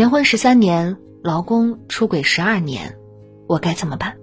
[0.00, 2.96] 结婚十三年，老公出轨十二年，
[3.46, 4.16] 我该怎么办？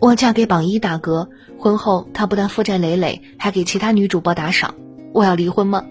[0.00, 4.74] 我嫁给榜一大哥，婚后他不但负债累累，还给其他女主播打赏，
[5.12, 5.86] 我要离婚吗？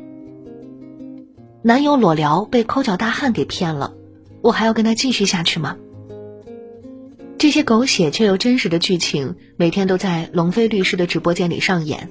[1.62, 3.94] 男友裸聊被抠脚大汉给骗了，
[4.42, 5.78] 我还要跟他继续下去吗？
[7.38, 12.10] 这些狗血却又真实的剧情，每天都在龙飞律师的直播间里上演，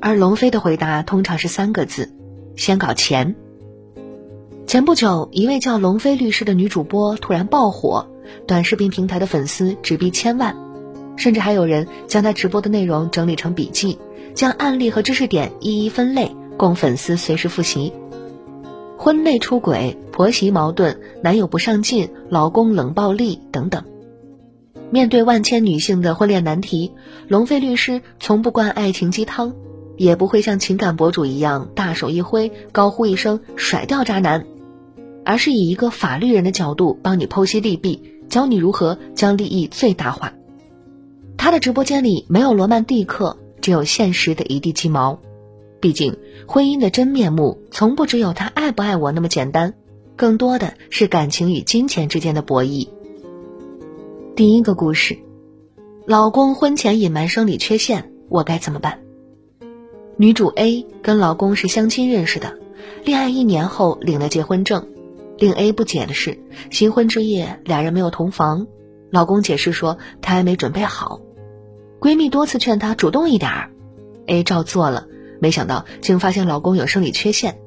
[0.00, 2.12] 而龙飞的回答通常是三个字：
[2.56, 3.36] 先搞钱。
[4.70, 8.06] 前不久，一位叫龙飞律师的女主播突然爆火，
[8.46, 10.54] 短视频平台的粉丝直逼千万，
[11.16, 13.98] 甚至还有人将她直播的内容整理成笔记，
[14.32, 17.92] 将案例和知识点一一分类，供粉丝随时复习。
[18.96, 23.82] 婚内出轨、婆媳矛盾、男友不上进、老公冷暴力等等，
[24.92, 26.92] 面对万千女性的婚恋难题，
[27.26, 29.52] 龙飞律师从不灌爱情鸡汤，
[29.96, 34.46] 也不会像情感博主一样大手一挥，高呼一声“甩掉渣男”。
[35.30, 40.32] 而是以一个法律人的角度帮你剖析利弊，教你如何将利益最大化。
[41.36, 45.20] 他的直播间里没有罗曼蒂克，只有现实的一地鸡毛。
[45.78, 46.16] 毕竟，
[46.48, 49.74] 婚姻的真面目从不只有他爱不爱我那么简单，
[50.16, 52.88] 更多的是感情与金钱之间的博弈。
[54.34, 55.16] 第一个故事，
[56.06, 58.98] 老公婚前隐瞒生理缺陷，我该怎么办？
[60.16, 62.58] 女主 A 跟老公是相亲认识的，
[63.04, 64.88] 恋爱一年后领了结婚证。
[65.40, 66.38] 令 A 不解的是，
[66.70, 68.66] 新婚之夜俩人没有同房，
[69.10, 71.22] 老公解释说他还没准备好。
[71.98, 73.70] 闺蜜多次劝她主动一点儿
[74.26, 75.06] ，A 照做了，
[75.40, 77.58] 没想到竟发现老公有生理缺陷。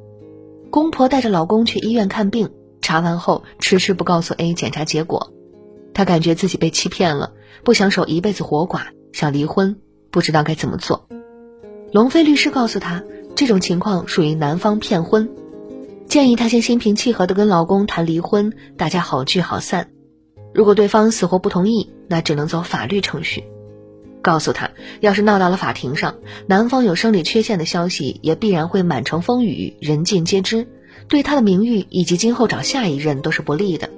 [0.70, 5.34] 公婆带着老公去医院看病，查完后迟迟不告诉 A 检查结果，
[5.96, 8.82] 她感觉自己被欺骗了，不想守一辈子活寡，
[9.14, 9.78] 想离婚，
[10.12, 11.08] 不知道该怎么做。
[11.92, 15.28] 龙飞律师告诉她，这种情况属于男方骗婚。
[16.14, 19.90] 建议她先心平气和的跟老公谈离婚，大家好聚好散。
[20.54, 23.46] 如果对方死活不同意，那只能走法律程序。
[24.22, 24.70] 告诉她，
[25.00, 30.68] 要是闹到了法庭上，男方有生理缺陷的消息也必然会满城风雨，人尽皆知，
[31.08, 33.90] 对她的名誉以及今后找下一任都是不利的。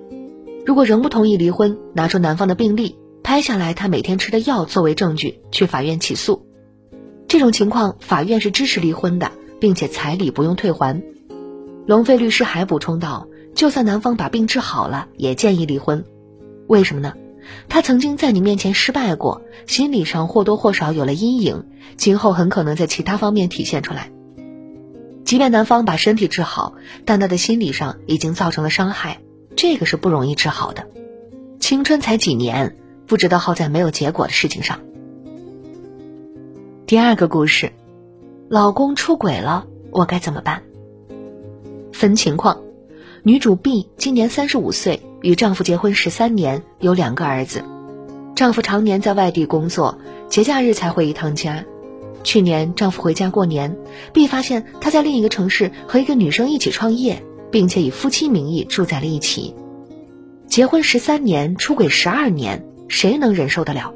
[0.65, 6.47] 如果仍不同意离婚，拿出男方的病历，拍下来他每天吃的药作为证据，去法院起诉。
[7.27, 11.03] 这种情况，法院是支持离婚的，并且彩礼不用退还。
[11.85, 16.03] 龙飞律师还补充道：“就算男方把病治好了，也建议离婚。
[16.67, 17.13] 为什么呢？
[17.69, 24.09] 他曾经在你面前失败过，心理上或多或少有了阴影，今后很可能在其他方面体现出来。
[25.25, 26.73] 即便男方把身体治好，
[27.05, 29.19] 但他的心理上已经造成了伤害，
[29.55, 30.87] 这个是不容易治好的。
[31.59, 32.75] 青春才几年，
[33.05, 34.79] 不值得耗在没有结果的事情上。”
[36.87, 37.73] 第二个故事，
[38.49, 40.63] 老公出轨了，我该怎么办？
[41.95, 42.59] 分情况，
[43.23, 47.63] 女主 B 今年三十五岁，与丈夫结婚十三年，有两个儿子。
[48.35, 49.97] 丈夫常年在外地工作，
[50.27, 51.63] 节假日才回一趟家。
[52.21, 53.77] 去年丈夫回家过年
[54.11, 59.55] ，B 发现他在另一个城市和一个女生一起创业，并且以夫妻名义住在了一起。
[60.49, 63.93] 结婚十三年，出轨十二年，谁能忍受得了？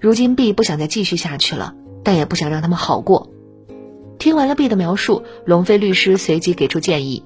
[0.00, 3.30] 如今 B 不想再继续下去了，但也不想让他们好过。
[4.22, 7.24] 听完了 B 的描述，龙飞律师随即给出建议：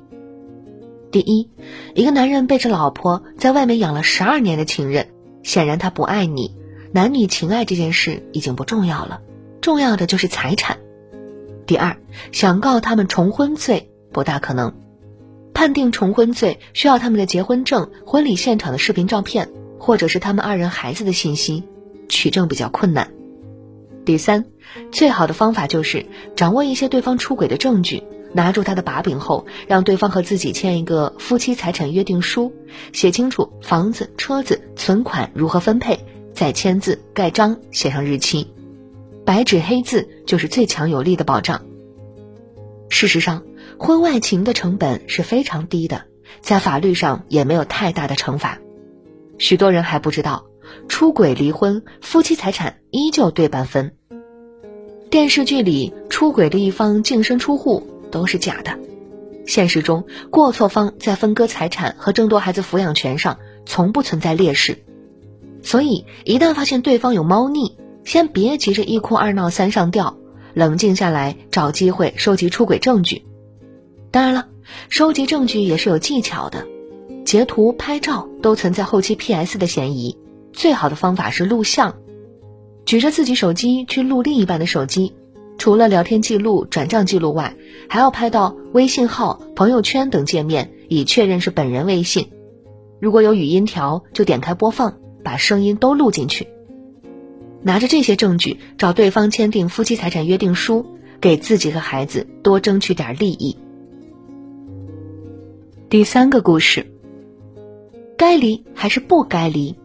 [1.10, 1.50] 第一，
[1.94, 5.08] 一个男人背着老婆在外面养了十二年的情人，
[5.42, 6.56] 显然他不爱你，
[6.92, 9.20] 男女情爱这件事已经不重要了，
[9.60, 10.78] 重要的就是财产。
[11.66, 11.98] 第二，
[12.32, 14.72] 想告他们重婚罪不大可能，
[15.52, 21.62] 判定重婚罪需要他们的结婚证、婚礼现场的视频照片，或者是他们二人孩子的信息，
[22.08, 23.12] 取证比较困难。
[24.06, 24.47] 第三，
[24.93, 26.06] 最好的方法就是
[26.37, 32.53] 掌握一些对方出轨的证据，拿住他的把柄后，让对方和自己签一个夫妻财产约定书，
[32.93, 35.99] 写清楚房子、车子、存款如何分配，
[36.33, 38.47] 再签字盖章，写上日期，
[39.25, 41.62] 白纸黑字就是最强有力的保障。
[42.88, 43.43] 事实上，
[43.77, 46.05] 婚外情的成本是非常低的，
[46.41, 48.59] 在法律上也没有太大的惩罚。
[49.37, 50.47] 许多人还不知道。
[50.88, 53.94] 出轨离婚，夫妻财产依旧对半分。
[55.10, 58.78] 电视剧里出轨的一方净身出户都是假的，
[59.46, 64.84] 现实中过错方在分割财产和争夺孩子抚养权上从不存在劣势。
[65.62, 70.16] 所以，一旦发现对方有猫腻，先别急着一哭二闹三上吊，
[70.54, 73.24] 冷静下来找机会收集出轨证据。
[74.10, 74.48] 当然了，
[74.88, 76.66] 收集证据也是有技巧的，
[77.24, 80.16] 截图、拍照都存在后期 PS 的嫌疑。
[80.56, 81.97] 最好的方法是录像，
[82.87, 85.12] 举着自己手机去录另一半的手机，
[85.58, 87.55] 除了聊天记录、转账记录外，
[87.91, 92.31] 还要拍到微信号、朋友圈等界面，以确认是本人微信。
[92.99, 96.49] 如果有语音条，就点开播放，把声音都录进去。
[97.62, 100.87] 拿着这些证据找对方签订夫妻财产约定书，
[101.20, 103.59] 给自己和孩子多争取点利益。
[105.91, 106.87] 第三个故事，
[108.17, 109.76] 该离还是不该离？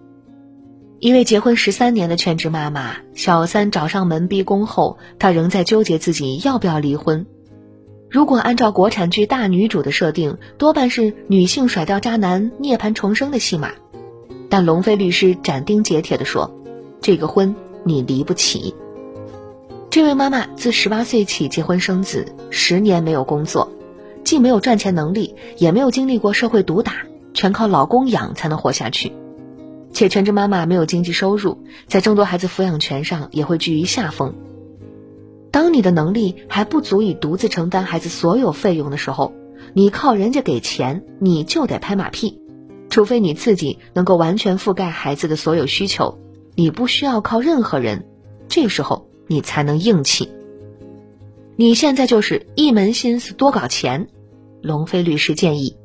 [1.02, 7.26] 一位结婚十三年的全职妈妈，小三找上门逼宫后，她仍在纠结自己要不要离婚。
[8.08, 13.72] 如果按照国产剧大女主的设定，多半是女性甩掉渣男涅槃重生的戏码。
[14.48, 16.56] 但龙飞律师斩钉截铁地说
[17.02, 18.76] ：“这个婚你离不起。”
[19.90, 23.72] 这位妈妈自十八岁起结婚生子，十年没有工作，
[24.24, 26.94] 既没有赚钱能力，也没有经历过社会毒打，
[27.34, 29.12] 全靠老公养才能活下去。
[29.94, 31.58] 且全职妈妈没有经济收入，
[31.88, 34.36] 在争夺孩子抚养权上也会居于下风。
[35.52, 39.34] 当你的能力还不足以独自承担孩子所有费用的时候，
[39.74, 42.40] 你靠人家给钱，你就得拍马屁，
[42.90, 46.18] 除非你自己能够完全覆盖孩子的所有需求，
[46.56, 48.06] 你不需要靠任何人，
[48.48, 50.30] 这时候你才能硬气。
[51.58, 54.08] 你现在就是一门心思多搞钱，
[54.62, 55.76] 龙飞律师建议。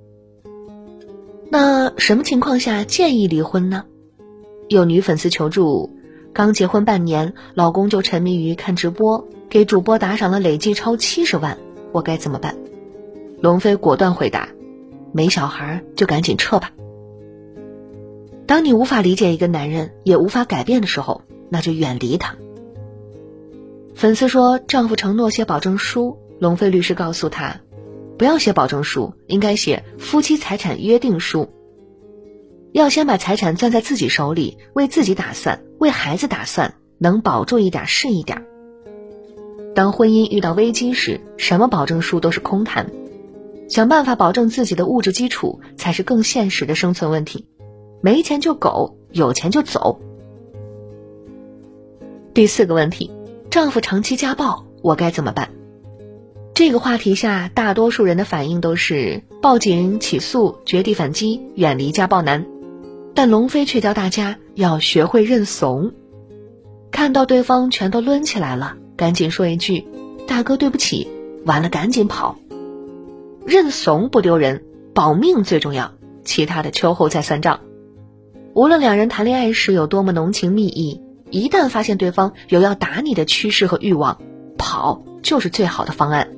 [1.50, 3.84] 那什么情况下建议离婚呢？
[4.68, 5.96] 有女粉丝求助，
[6.32, 11.56] 刚结婚半年，老公就沉迷于看直播，给主播打赏了累计超七十万，
[11.92, 12.56] 我该怎么办？
[13.40, 14.48] 龙飞果断回答：
[15.12, 16.72] 没小孩就赶紧撤吧。
[18.46, 22.34] 当你无法理解一个男人，也无法改变的时候，那就远离他。
[23.94, 27.60] 粉丝说，丈夫承诺写保证书，龙飞律师告诉他，
[28.18, 31.48] 不要写保证书，应该写夫妻财产约定书。
[32.76, 38.44] 要先把财产攥在自己手里，为自己打算，为孩子打算，能保住一点是一点。
[39.74, 42.90] 当婚姻遇到危机时，什么保证书都是空谈，
[43.70, 47.46] 想办法保证自己的物质基础才是更现实的生存问题。
[48.02, 49.98] 没钱就苟，有钱就走。
[52.34, 53.10] 第四个问题，
[53.48, 55.48] 丈夫长期家暴，我该怎么办？
[56.52, 62.44] 这个话题下，大多数人的反应都是报警、起诉、绝地反击、远离家暴男。
[63.16, 65.92] 但龙飞却教大家要学会认怂，
[66.90, 69.86] 看到对方全都抡起来了，赶紧说一句
[70.28, 71.08] ：“大哥，对不起。”
[71.46, 72.36] 完了，赶紧跑。
[73.46, 75.92] 认怂不丢人，保命最重要，
[76.24, 77.60] 其他的秋后再算账。
[78.52, 84.20] 无论两人谈恋爱时有多么浓情蜜意，一旦发现对方有要打你的趋势和欲望，
[84.58, 86.28] 跑就是最好的方案。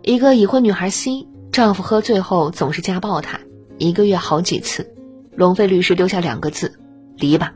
[0.00, 3.40] 一个已婚女孩 C，丈夫喝醉后总是家暴她，
[3.76, 4.94] 一个月好几次。
[5.40, 6.78] 龙飞律师丢下两个字：
[7.16, 7.54] 离吧。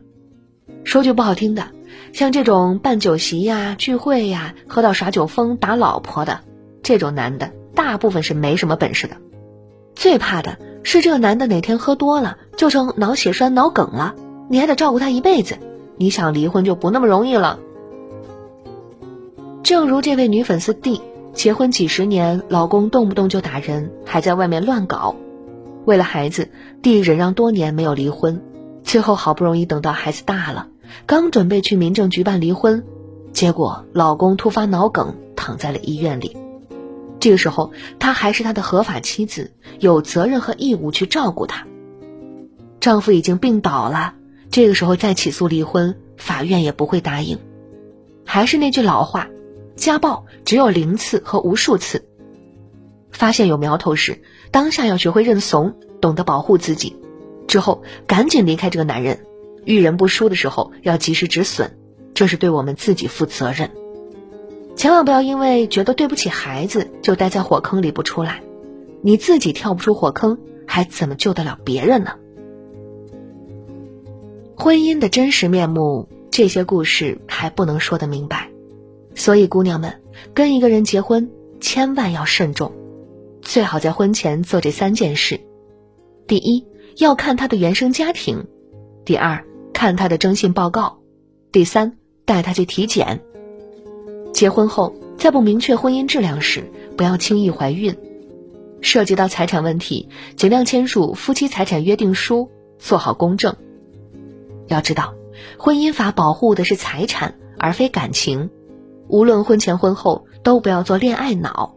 [0.85, 1.67] 说句不好听的，
[2.15, 6.41] 像这种办酒席呀、聚会呀、喝到耍酒疯打老婆的
[6.83, 9.19] 这种男的，大部分是没什么本事的。
[9.95, 14.15] 最怕的是这个男的哪天喝多了就成脑血栓、脑梗了，
[14.49, 15.59] 你还得照顾他一辈子。
[15.99, 17.59] 你想离婚就不那么容易了。
[19.63, 21.03] 正如这位女粉丝 D，
[21.35, 25.17] 结婚几十年，老公动不动就打人，还在外面乱搞。
[25.85, 26.51] 为了孩子，
[26.83, 28.43] 弟忍让多年没有离婚，
[28.83, 30.69] 最后好不容易等到孩子大了，
[31.07, 32.85] 刚准备去民政局办离婚，
[33.33, 36.37] 结果老公突发脑梗躺在了医院里。
[37.21, 41.67] 这个时候，她还是他的合法妻子，有责任和义务去照顾他。
[42.81, 44.15] 丈夫已经病倒了，
[44.51, 47.39] 这个时候再起诉离婚，法院也不会答应。
[48.27, 49.29] 还是那句老话，
[49.77, 52.07] 家暴只有零次和无数次。
[53.11, 54.23] 发现有苗头时，
[54.55, 56.97] 当下要学会认怂，懂得保护自己，
[57.49, 59.19] 之后赶紧离开这个男人。
[59.65, 61.73] 遇人不淑的时候，要及时止损，
[62.15, 63.73] 这是对我们自己负责任。
[64.77, 68.45] 千万不要因为觉得对不起孩子，就待在火坑里不出来。
[69.03, 72.13] 你自己跳不出火坑，还怎么救得了别人呢？
[74.55, 78.51] 婚姻的真实面目，这些故事还不能说得明白。
[79.17, 80.01] 所以，姑娘们，
[80.33, 81.29] 跟一个人结婚，
[81.61, 82.71] 千万要慎重。
[83.45, 85.39] 最好在婚前做这三件事：
[86.27, 88.39] 第一，要看他的原生家庭；
[89.05, 90.99] 第二，看他的征信报告；
[91.53, 93.21] 第三，带他去体检。
[94.33, 96.65] 结婚后，在不明确婚姻质量时，
[96.97, 97.97] 不要轻易怀孕。
[98.81, 103.55] 涉及到财产问题，尽量签署夫妻财产约定书，做好公证。
[104.67, 105.15] 要知道，
[105.59, 108.51] 婚姻法保护的是财产，而非感情。
[109.07, 111.77] 无论婚前婚后，都不要做恋爱脑。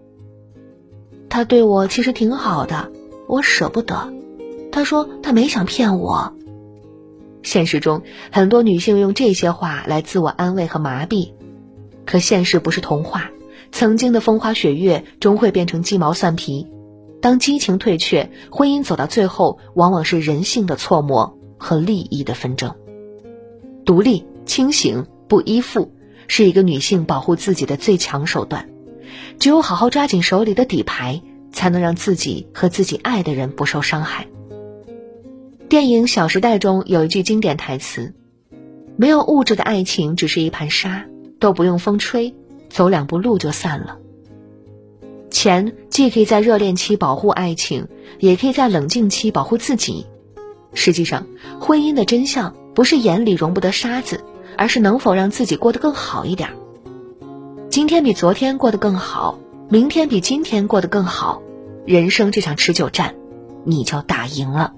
[1.29, 2.91] 他对我其实挺好的，
[3.27, 4.13] 我舍不得。
[4.72, 6.34] 他说他没想骗我。
[7.43, 11.31] 现实中，很多女性用这些话来自我安慰和麻痹，
[12.05, 13.31] 可现实不是童话，
[13.72, 16.67] 曾经的风花雪月终会变成鸡毛蒜皮。
[17.22, 22.75] 当激情退却，婚姻走到最后，往往是人性的错磨和利益的纷争。
[23.86, 25.91] 独立、清醒、不依附，
[26.27, 28.69] 是一个女性保护自己的最强手段。
[29.39, 31.21] 只有好好抓紧手里的底牌，
[31.51, 34.27] 才能让自己和自己爱的人不受伤害。
[35.69, 38.13] 电影《小时代》中有一句经典台词
[38.95, 41.05] ：“没有物质的爱情只是一盘沙，
[41.39, 42.33] 都不用风吹，
[42.69, 43.97] 走两步路就散了。”
[45.29, 47.88] 钱既可以在热恋期保护爱情，
[48.19, 50.05] 也可以在冷静期保护自己。
[50.74, 51.27] 实际上，
[51.59, 54.24] 婚姻的真相不是眼里容不得沙子，
[54.57, 56.50] 而是能否让自己过得更好一点。
[57.77, 59.38] 今天比昨天过得更好，
[59.69, 61.43] 明天比今天过得更好，
[61.86, 63.13] 人生这场持久战，
[63.65, 64.74] 你就打赢了。